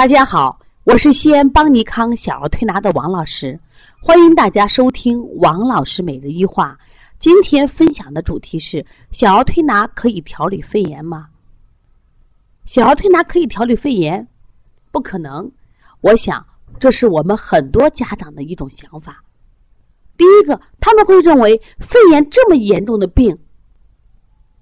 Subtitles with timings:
[0.00, 3.60] 大家好，我是西安邦尼康小儿推拿的王老师，
[4.00, 6.74] 欢迎大家收听王老师每日一话。
[7.18, 11.28] 今天分享的主题是：小儿推拿可以调理肺炎吗？
[12.64, 14.26] 小儿推拿可以调理肺炎？
[14.90, 15.52] 不可能。
[16.00, 16.42] 我想，
[16.78, 19.22] 这是我们很多家长的一种想法。
[20.16, 23.36] 第一个，他们会认为肺炎这么严重的病，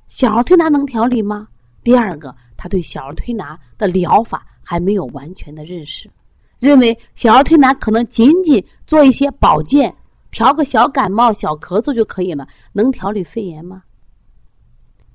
[0.09, 1.47] 小儿推拿能调理吗？
[1.85, 4.45] 第二个，他对小儿推拿的疗法。
[4.71, 6.11] 还没有完全的认识，
[6.59, 9.97] 认为小儿推拿可能仅仅做一些保健，
[10.31, 13.83] 调个小感冒、小咳嗽就可以了，能调理肺炎吗？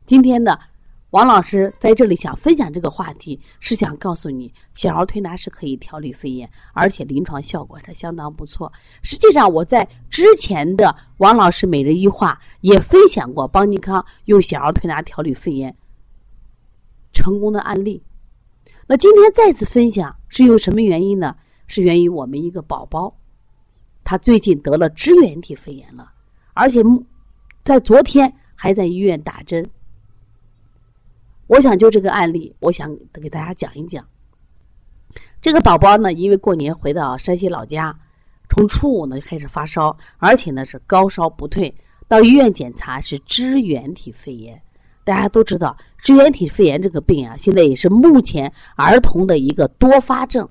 [0.06, 0.60] 今天的
[1.12, 8.74] 王老师在这里想分享这个话题，是想告诉你，小儿推拿是可以调理肺炎，而且临床效果是相当不错。
[9.04, 15.78] 实际上，我在之前的王老师每日一话也分享过邦尼康用小儿推拿调理肺炎
[17.12, 18.02] 成功的案例。
[18.88, 21.36] 那今天再次分享是由什么原因呢？
[21.68, 23.18] 是源于我们一个宝宝，
[24.04, 26.12] 他最近得了支原体肺炎了，
[26.54, 26.84] 而且
[27.64, 29.66] 在昨天还在医院打针。
[31.48, 34.06] 我想就这个案例，我想给大家讲一讲。
[35.42, 37.98] 这个宝宝呢，因为过年回到山西老家，
[38.50, 41.74] 从初五呢就开始发烧，而且呢是高烧不退，
[42.08, 44.62] 到医院检查是支原体肺炎。
[45.04, 50.48] 大家都知道，支原体肺炎这个病啊，现在也是目前儿童的一个多发症、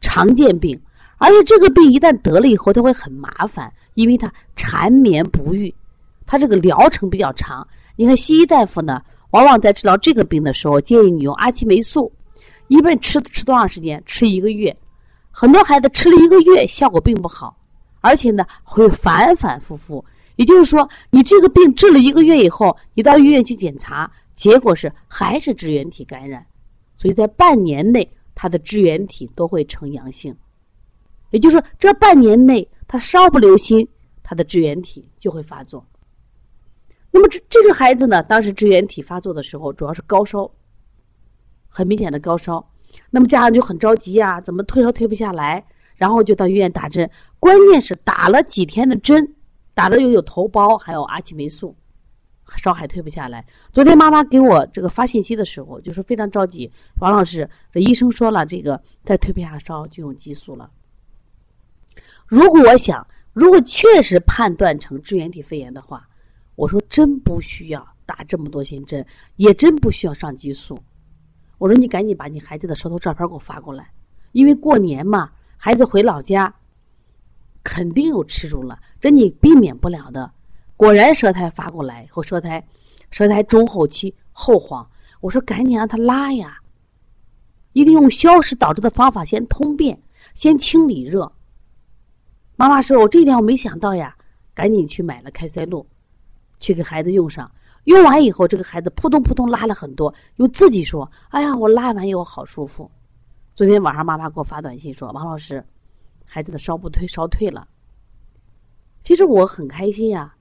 [0.00, 0.80] 常见病。
[1.16, 5.74] 而且这个病一旦得了以后，它会很麻烦，因为它缠绵不愈，
[6.26, 7.66] 它这个疗程比较长。
[7.96, 12.12] 你看西医大夫呢，往往在治疗这个病的时候，建议你用阿奇霉素，
[12.68, 14.02] 一般吃吃多长时间？
[14.04, 14.76] 吃一个月。
[15.30, 17.56] 很多孩子吃了一个月，效果并不好，
[18.00, 20.04] 而且呢，会反反复复。
[20.36, 26.44] 也就是说，你这个病治了一个月以后，你到医院去检查，结果是还是支原体感染，
[26.96, 30.34] 所以在半年内，他的支原体都会呈阳性。
[31.30, 33.86] 也就是说，这半年内他稍不留心，
[34.22, 35.86] 他的支原体就会发作。
[37.10, 40.50] 那么这这个孩子呢，当时支原体发作的时候，主要是高烧，
[41.68, 42.68] 很明显的高烧。
[43.10, 45.64] 那么家长就很着急呀，怎么退烧退不下来？
[45.94, 47.08] 然后就到医院打针，
[47.38, 49.34] 关键是打了几天的针。
[49.74, 51.76] 打的又有头孢，还有阿奇霉素，
[52.56, 53.44] 烧还退不下来。
[53.72, 56.70] 昨天妈妈给我这个发信息的时候，就是非常着急。
[57.00, 60.70] 王老师，这医生说了，这个再退不下烧就用激素了。
[62.26, 66.08] 如果我想，如果确实判断成支原体肺炎的话，
[66.54, 69.04] 我说真不需要打这么多针针，
[69.34, 70.78] 也真不需要上激素。
[71.58, 73.90] 我说你赶紧把你孩子的舌头照片给我发过来，
[74.30, 76.54] 因为过年嘛，孩子回老家。
[77.64, 80.30] 肯定有吃住了，这你避免不了的。
[80.76, 82.62] 果然舌苔发过来后，舌苔，
[83.10, 84.88] 舌苔中后期后黄。
[85.20, 86.58] 我说赶紧让他拉呀，
[87.72, 89.98] 一定用消食导致的方法先通便，
[90.34, 91.32] 先清理热。
[92.56, 94.14] 妈妈说：“我这一点我没想到呀，
[94.52, 95.84] 赶紧去买了开塞露，
[96.60, 97.50] 去给孩子用上。
[97.84, 102.90] 用完以后，这个孩子扑通扑通拉了很多，又自己说：‘哎呀，我拉完以后好舒服。’
[103.56, 105.64] 昨天晚上妈妈给我发短信说：‘王老师。’
[106.34, 107.68] 孩子的烧不退，烧退了。
[109.04, 110.34] 其实我很开心呀，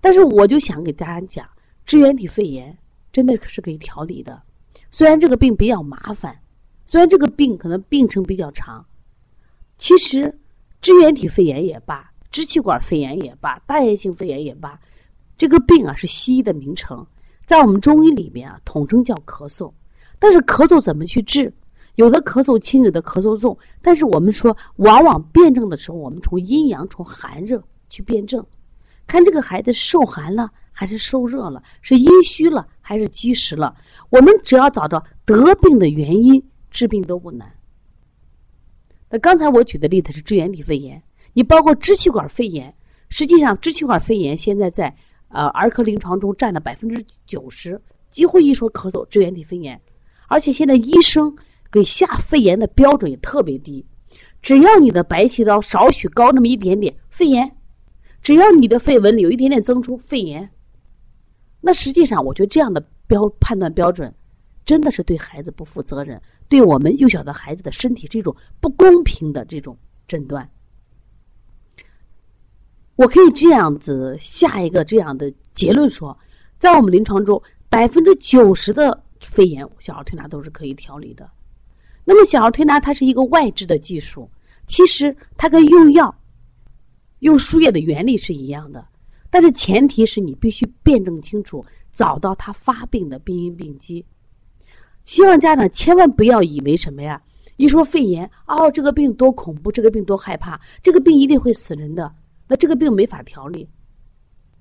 [0.00, 1.44] 但是我就想给大家讲，
[1.84, 2.78] 支原体肺炎
[3.10, 4.40] 真的是可以调理的。
[4.92, 6.38] 虽然这个病比较麻烦，
[6.86, 8.86] 虽然这个病可能病程比较长，
[9.76, 10.38] 其实
[10.80, 14.80] 支原体肺炎也罢，支气管肺炎也罢，大炎性肺炎也罢，
[15.36, 17.04] 这个病啊是西医的名称，
[17.44, 19.72] 在我们中医里面啊统称叫咳嗽。
[20.20, 21.52] 但是咳嗽怎么去治？
[21.98, 28.44] 有的咳嗽轻，有的咳嗽重，但是我们说，往往辩证的时候，我们从阴阳、从寒热去辩证，
[29.04, 33.74] 看这个孩子受寒了还是受热了，是阴虚了还是积食了。
[34.10, 37.52] 我们只要找到得病的原因，治病都不难。
[39.10, 42.72] 那刚才我举的例子是支原体肺炎，你包括支气管肺炎，
[43.08, 44.94] 实际上支气管肺炎现在在
[45.30, 49.80] 呃儿科临床中占了百分之九十，几乎一说咳嗽支原体肺炎，
[50.28, 51.36] 而且现在医生。
[51.70, 53.84] 给下肺炎的标准也特别低，
[54.40, 57.46] 只要你的白细胞少许高那么一点点，肺炎；
[58.22, 60.50] 只要你的肺纹理有一点点增出，肺炎。
[61.60, 64.14] 那实际上，我觉得这样的标判断标准，
[64.64, 69.76] 真的是对孩子不负责任，对我们幼小的孩子的身体是一种不公平的这种
[70.06, 70.48] 诊断。
[72.96, 76.16] 我可以这样子下一个这样的结论说，
[76.58, 81.28] 在我们临床中，百分之九十的肺炎小儿推拿都是可以调理的。
[82.10, 84.30] 那么，小儿推拿它是一个外治的技术，
[84.66, 86.14] 其实它跟用药、
[87.18, 88.82] 用输液的原理是一样的，
[89.28, 91.62] 但是前提是你必须辩证清楚，
[91.92, 94.02] 找到他发病的病因病机。
[95.04, 97.20] 希望家长千万不要以为什么呀？
[97.58, 102.10] 一说肺炎，哦，这个病多恐怖，这个病多害怕，这个病一定会死人的，
[102.48, 103.68] 那这个病没法调理，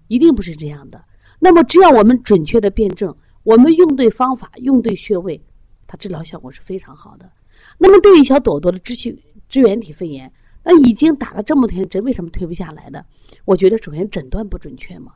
[0.09, 1.01] 一定不是这样的。
[1.39, 5.41] 那么，只要我们准确的辩证，我们用对方法，用对穴位，
[5.87, 7.31] 它治疗效果是非常好的。
[7.77, 9.17] 那么，对于小朵朵的支气
[9.49, 10.31] 支原体肺炎，
[10.63, 13.03] 那已经打了这么多天针，为什么退不下来的？
[13.45, 15.13] 我觉得首先诊断不准确嘛。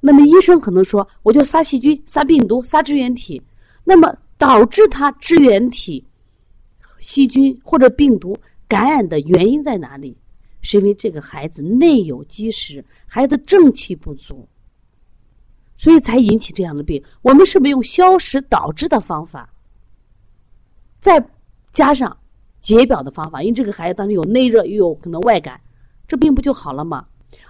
[0.00, 3.42] 那么医生可能说，我就杀细菌、杀病毒、杀支原体，
[3.82, 6.04] 那么导致他支原体
[7.00, 8.36] 细菌或者病毒
[8.68, 10.16] 感染的原因在哪里？
[10.60, 14.48] 是因为这个孩子内有积食，孩子正气不足，
[15.88, 17.02] 所以才引起这样的病。
[17.22, 19.48] 我们是不是用消食导滞的方法，
[21.00, 21.18] 再
[21.72, 22.14] 加上
[22.60, 23.42] 解表的方法？
[23.42, 25.58] 因为这个孩子当时有内热又有可能外感，
[26.06, 27.06] 这病不就好了吗？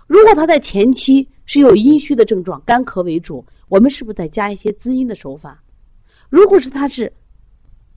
[0.07, 5.61] 如果他在前期是有阴虚的症状，干咳为主，我们是不是再加一些滋阴的手法？
[6.29, 7.13] 如果是他是，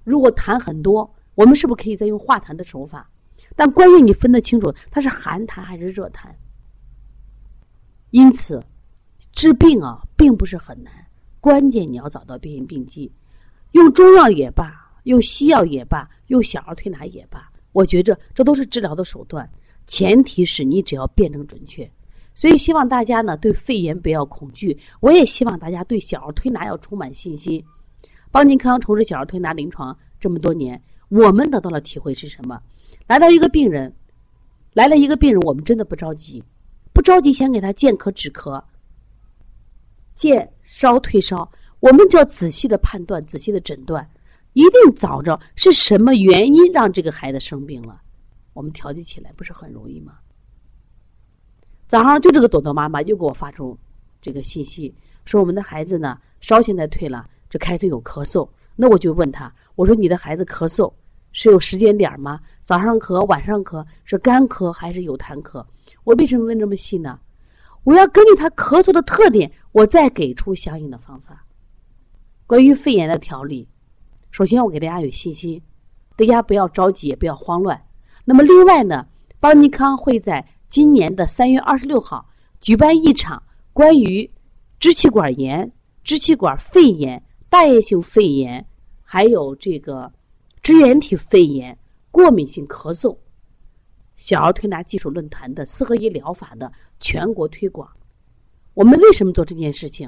[0.03, 3.07] 如果痰很多，我们是不是可以再用化痰的手法？
[3.55, 6.29] 但关键你分得清楚，它是寒痰还是热痰。
[8.09, 8.59] 因此，
[9.33, 10.91] 治病啊，并不是很难，
[11.39, 13.11] 关键你要找到病因病机，
[13.71, 19.49] 用中药也罢，用西药也罢，用小儿推拿也罢，我觉着这都是治疗的手段，
[19.87, 21.89] 前提是你只要辩证准确。
[22.33, 27.63] 所以，希望大家呢对肺炎不要恐惧，我也希望大家对小儿推拿要充满信心。
[28.31, 32.61] 邦尼康从事小儿推拿临床这么多年，我们得到了体会是什么？
[33.07, 33.93] 来到一个病人，
[34.73, 36.41] 来了一个病人，我们真的不着急，
[36.93, 38.63] 不着急，先给他健咳止咳，
[40.21, 41.51] 见烧退烧。
[41.79, 44.07] 我们就要仔细的判断，仔细的诊断，
[44.53, 47.99] 一定找着是什么原因让这个孩子生病了，
[48.53, 50.19] 我们调节起来不是很容易吗？
[51.87, 53.75] 早上就这个朵朵妈妈又给我发出
[54.21, 54.93] 这个信息，
[55.25, 58.47] 说我们的孩子呢烧现在退了，就开始有咳嗽。
[58.75, 60.93] 那我就问他，我说你的孩子咳嗽。
[61.33, 62.41] 是有时间点吗？
[62.65, 65.65] 早上咳，晚上咳，是干咳还是有痰咳？
[66.03, 67.17] 我为什么问这么细呢？
[67.83, 71.45] 我要根据他咳嗽的特点，我再给出相应的方法。
[72.45, 73.67] 关于肺炎的调理，
[74.31, 75.61] 首先我给大家有信心，
[76.15, 77.81] 大家不要着急，也不要慌乱。
[78.25, 79.07] 那么另外呢，
[79.39, 82.27] 邦尼康会在今年的三月二十六号
[82.59, 83.41] 举办一场
[83.73, 84.29] 关于
[84.79, 85.71] 支气管炎、
[86.03, 88.65] 支气管肺炎、大叶性肺炎，
[89.01, 90.11] 还有这个。
[90.63, 91.75] 支原体肺炎、
[92.11, 93.17] 过敏性咳嗽、
[94.21, 97.89] 小儿推拿技术论坛的四合一疗法的全国推广。
[98.75, 100.07] 我们为什么做这件事情？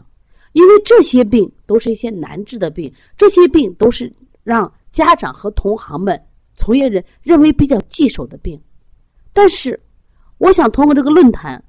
[0.51, 4.13] 因为这些病都是一些难治的病，这些病都是
[4.44, 6.21] 让家长和同行们、
[6.54, 8.62] 从业人认为比较棘手的病。
[9.33, 9.81] 但是，
[10.38, 11.62] 我想通过这个论坛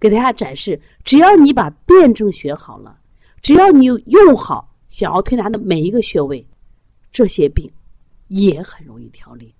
[0.00, 2.98] 给大家展示：只要你把辩证学好了，
[3.40, 6.44] 只要你用好小儿推拿的每一个穴位，
[7.12, 7.70] 这些病。
[8.28, 9.54] 也很容易调理，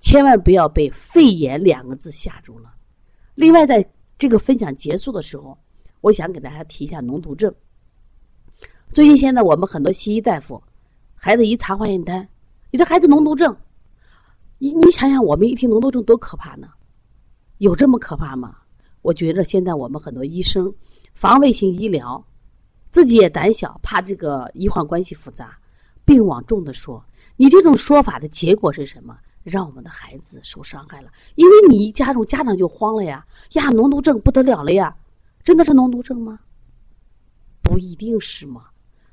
[0.00, 2.72] 千万不要被“肺炎”两个字吓住了。
[3.34, 5.56] 另外，在这个分享结束的时候，
[6.00, 7.52] 我想给大家提一下脓毒症。
[8.88, 10.62] 最近现在我们很多西医大夫，
[11.14, 12.26] 孩子一查化验单，
[12.70, 13.54] 你这孩子脓毒症，
[14.58, 16.68] 你你想想，我们一听脓毒症多可怕呢？
[17.58, 18.56] 有这么可怕吗？
[19.02, 20.72] 我觉着现在我们很多医生，
[21.14, 22.24] 防卫性医疗，
[22.90, 25.58] 自己也胆小，怕这个医患关系复杂，
[26.04, 27.04] 病往重的说。
[27.36, 29.16] 你这种说法的结果是什么？
[29.48, 33.26] 让我们的孩子受伤害了，因为你一加重，家长就慌了呀！
[33.52, 34.94] 呀，脓毒症不得了了呀！
[35.42, 36.38] 真的是脓毒症吗？
[37.62, 38.66] 不一定是吗？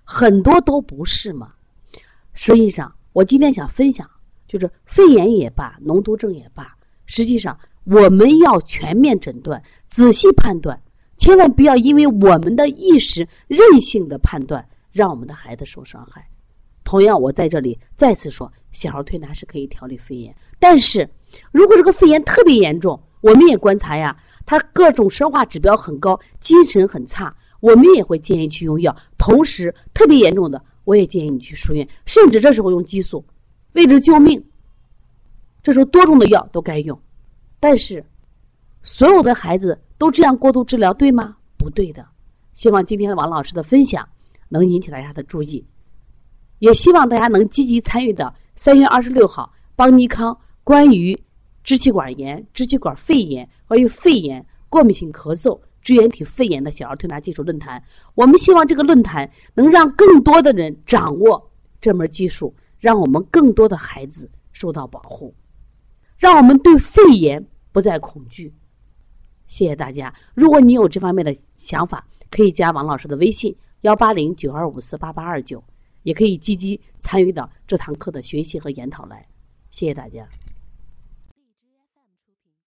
[0.04, 1.54] 很多都不是吗？
[2.34, 4.10] 实际上，我今天想分享，
[4.48, 6.76] 就是肺炎也罢，脓毒症也罢，
[7.06, 10.82] 实际上我们要全面诊断，仔细判断，
[11.18, 16.28] 千万不要因为我们的意识任性的判断，让我们的孩子受伤害。
[16.84, 20.36] 同样，我在这里再次说，小儿推拿是可以调理肺炎。
[20.60, 21.10] 但是，
[21.52, 24.16] 如果这个肺炎特别严重，我们也观察呀，
[24.46, 28.96] 他各种生化指标很高，精神很差，我们也会建议去用药。
[29.18, 33.26] 同时，特别严重的，我也建议你去输液，甚至这时候用激素，
[33.74, 34.44] 为了救命。
[35.64, 37.00] 这时候多种的药都该用。
[37.60, 38.06] 但是，
[38.84, 41.38] 所有的孩子都这样过度治疗，对吗？
[41.58, 42.06] 不对的。
[42.54, 44.08] 希望今天的王老师的分享
[44.50, 45.66] 能引起大家的注意。
[46.60, 51.18] 也希望大家能积极参与到三月二十六号邦尼康关于
[51.64, 57.84] 支气管炎、支气管肺炎、关于肺炎、过敏性咳嗽、支原体肺炎的小儿推拿技术论坛。
[58.14, 65.36] 我们希望这个论坛能让更多的人掌握这门技术，让我们更多的孩子受到保护，
[66.18, 68.54] 让我们对肺炎不再恐惧。
[69.48, 70.14] 谢谢大家！
[70.34, 75.64] 如果你有这方面的想法，可以加王老师的微信：幺八零九二五四八八二九。
[76.06, 79.28] 也可以积极参与到这堂课的学习和研讨来。
[79.72, 80.26] 谢谢大家。